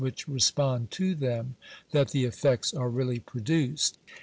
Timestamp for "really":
2.89-3.19